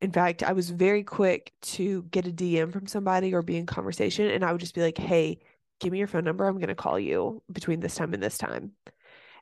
In 0.01 0.11
fact, 0.11 0.43
I 0.43 0.53
was 0.53 0.69
very 0.69 1.03
quick 1.03 1.53
to 1.61 2.03
get 2.03 2.27
a 2.27 2.31
DM 2.31 2.73
from 2.73 2.87
somebody 2.87 3.33
or 3.33 3.41
be 3.41 3.57
in 3.57 3.65
conversation, 3.65 4.29
and 4.29 4.43
I 4.43 4.51
would 4.51 4.61
just 4.61 4.75
be 4.75 4.81
like, 4.81 4.97
hey, 4.97 5.39
give 5.79 5.91
me 5.91 5.99
your 5.99 6.07
phone 6.07 6.23
number. 6.25 6.45
I'm 6.45 6.57
going 6.57 6.67
to 6.67 6.75
call 6.75 6.99
you 6.99 7.41
between 7.51 7.79
this 7.79 7.95
time 7.95 8.13
and 8.13 8.21
this 8.21 8.37
time. 8.37 8.71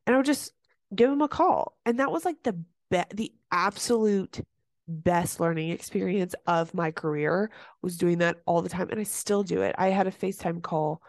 And 0.05 0.13
I 0.13 0.17
would 0.17 0.25
just 0.25 0.51
give 0.93 1.09
them 1.09 1.21
a 1.21 1.27
call. 1.27 1.77
And 1.85 1.99
that 1.99 2.11
was 2.11 2.25
like 2.25 2.43
the 2.43 2.53
be- 2.89 3.03
the 3.13 3.31
absolute 3.51 4.41
best 4.87 5.39
learning 5.39 5.69
experience 5.69 6.35
of 6.47 6.73
my 6.73 6.91
career 6.91 7.49
was 7.81 7.97
doing 7.97 8.17
that 8.17 8.41
all 8.45 8.61
the 8.61 8.69
time 8.69 8.89
and 8.89 8.99
I 8.99 9.03
still 9.03 9.43
do 9.43 9.61
it. 9.61 9.75
I 9.77 9.89
had 9.89 10.07
a 10.07 10.11
FaceTime 10.11 10.61
call 10.61 11.01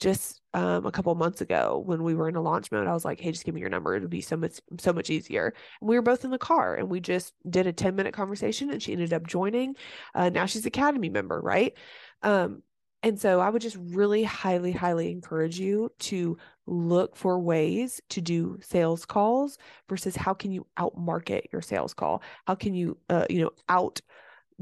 just 0.00 0.40
um, 0.54 0.86
a 0.86 0.90
couple 0.92 1.14
months 1.14 1.40
ago 1.40 1.82
when 1.84 2.02
we 2.02 2.14
were 2.14 2.28
in 2.28 2.36
a 2.36 2.40
launch 2.40 2.70
mode, 2.72 2.86
I 2.86 2.94
was 2.94 3.04
like, 3.04 3.20
"Hey, 3.20 3.32
just 3.32 3.44
give 3.44 3.54
me 3.54 3.60
your 3.60 3.70
number. 3.70 3.94
It'll 3.94 4.08
be 4.08 4.20
so 4.20 4.36
much 4.36 4.60
so 4.78 4.92
much 4.92 5.10
easier." 5.10 5.54
And 5.80 5.88
we 5.88 5.96
were 5.96 6.02
both 6.02 6.24
in 6.24 6.30
the 6.30 6.38
car, 6.38 6.76
and 6.76 6.88
we 6.88 7.00
just 7.00 7.34
did 7.48 7.66
a 7.66 7.72
ten 7.72 7.96
minute 7.96 8.14
conversation, 8.14 8.70
and 8.70 8.82
she 8.82 8.92
ended 8.92 9.12
up 9.12 9.26
joining. 9.26 9.76
Uh, 10.14 10.30
now 10.30 10.46
she's 10.46 10.66
Academy 10.66 11.08
member, 11.08 11.40
right? 11.40 11.74
Um, 12.22 12.62
and 13.02 13.20
so 13.20 13.40
I 13.40 13.48
would 13.50 13.62
just 13.62 13.76
really 13.80 14.24
highly, 14.24 14.72
highly 14.72 15.10
encourage 15.12 15.58
you 15.58 15.92
to 16.00 16.36
look 16.66 17.14
for 17.16 17.38
ways 17.38 18.00
to 18.10 18.20
do 18.20 18.58
sales 18.60 19.04
calls 19.06 19.56
versus 19.88 20.16
how 20.16 20.34
can 20.34 20.50
you 20.50 20.66
outmarket 20.78 21.44
your 21.52 21.62
sales 21.62 21.94
call? 21.94 22.22
How 22.46 22.56
can 22.56 22.74
you, 22.74 22.98
uh, 23.08 23.26
you 23.30 23.40
know, 23.42 23.50
out 23.68 24.00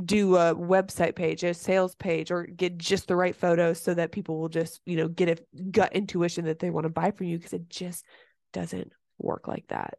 do 0.05 0.37
a 0.37 0.55
website 0.55 1.15
page, 1.15 1.43
a 1.43 1.55
sales 1.55 1.95
page, 1.95 2.31
or 2.31 2.45
get 2.45 2.76
just 2.76 3.09
the 3.09 3.17
right 3.17 3.35
photos 3.35 3.81
so 3.81 3.95
that 3.95 4.12
people 4.12 4.38
will 4.38 4.49
just, 4.49 4.81
you 4.85 4.97
know, 4.97 5.09
get 5.09 5.29
a 5.29 5.61
gut 5.71 5.93
intuition 5.95 6.45
that 6.45 6.59
they 6.59 6.71
want 6.71 6.85
to 6.85 6.91
buy 6.91 7.11
from 7.11 7.26
you 7.26 7.38
because 7.38 7.55
it 7.55 7.69
just 7.71 8.05
doesn't 8.53 8.93
work 9.19 9.49
like 9.49 9.67
that. 9.69 9.95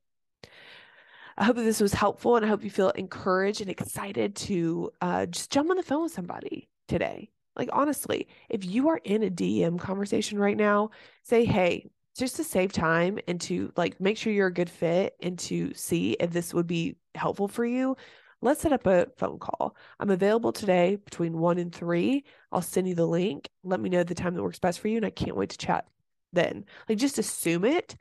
I 1.37 1.45
hope 1.45 1.55
that 1.55 1.63
this 1.63 1.81
was 1.81 1.93
helpful 1.93 2.35
and 2.35 2.45
I 2.45 2.49
hope 2.49 2.63
you 2.63 2.69
feel 2.69 2.89
encouraged 2.91 3.61
and 3.61 3.69
excited 3.69 4.35
to 4.35 4.91
uh, 5.01 5.25
just 5.27 5.51
jump 5.51 5.69
on 5.69 5.77
the 5.77 5.83
phone 5.83 6.03
with 6.03 6.11
somebody 6.11 6.69
today. 6.87 7.29
Like, 7.55 7.69
honestly, 7.73 8.27
if 8.49 8.65
you 8.65 8.89
are 8.89 8.99
in 9.03 9.23
a 9.23 9.29
DM 9.29 9.79
conversation 9.79 10.37
right 10.37 10.57
now, 10.57 10.91
say, 11.23 11.43
hey, 11.45 11.89
just 12.17 12.35
to 12.37 12.43
save 12.43 12.71
time 12.71 13.19
and 13.27 13.39
to 13.41 13.71
like 13.75 13.99
make 14.01 14.17
sure 14.17 14.33
you're 14.33 14.47
a 14.47 14.53
good 14.53 14.69
fit 14.69 15.15
and 15.21 15.37
to 15.37 15.73
see 15.73 16.13
if 16.19 16.31
this 16.31 16.53
would 16.53 16.67
be 16.67 16.97
helpful 17.15 17.47
for 17.47 17.65
you 17.65 17.95
let's 18.41 18.61
set 18.61 18.73
up 18.73 18.85
a 18.85 19.07
phone 19.17 19.39
call. 19.39 19.75
I'm 19.99 20.09
available 20.09 20.51
today 20.51 20.97
between 20.97 21.37
one 21.37 21.57
and 21.57 21.73
three. 21.73 22.23
I'll 22.51 22.61
send 22.61 22.87
you 22.87 22.95
the 22.95 23.05
link. 23.05 23.49
Let 23.63 23.79
me 23.79 23.89
know 23.89 24.03
the 24.03 24.15
time 24.15 24.35
that 24.35 24.43
works 24.43 24.59
best 24.59 24.79
for 24.79 24.87
you. 24.87 24.97
And 24.97 25.05
I 25.05 25.09
can't 25.09 25.35
wait 25.35 25.49
to 25.51 25.57
chat 25.57 25.85
then. 26.33 26.65
Like 26.87 26.97
just 26.97 27.17
assume 27.17 27.65
it, 27.65 27.95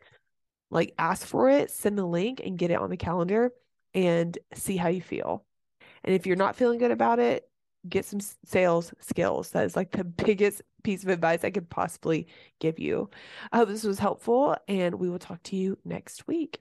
like 0.70 0.94
ask 0.98 1.26
for 1.26 1.48
it, 1.48 1.70
send 1.70 1.98
the 1.98 2.06
link 2.06 2.40
and 2.44 2.58
get 2.58 2.70
it 2.70 2.78
on 2.78 2.90
the 2.90 2.96
calendar 2.96 3.52
and 3.94 4.36
see 4.54 4.76
how 4.76 4.88
you 4.88 5.00
feel. 5.00 5.44
And 6.04 6.14
if 6.14 6.26
you're 6.26 6.36
not 6.36 6.56
feeling 6.56 6.78
good 6.78 6.90
about 6.90 7.18
it, 7.18 7.48
get 7.88 8.04
some 8.04 8.20
sales 8.44 8.92
skills. 9.00 9.50
That 9.50 9.64
is 9.64 9.76
like 9.76 9.92
the 9.92 10.04
biggest 10.04 10.62
piece 10.82 11.02
of 11.02 11.08
advice 11.08 11.44
I 11.44 11.50
could 11.50 11.70
possibly 11.70 12.26
give 12.60 12.78
you. 12.78 13.10
I 13.52 13.58
hope 13.58 13.68
this 13.68 13.84
was 13.84 13.98
helpful, 13.98 14.56
and 14.68 14.96
we 14.96 15.08
will 15.08 15.18
talk 15.18 15.42
to 15.44 15.56
you 15.56 15.78
next 15.84 16.26
week. 16.26 16.60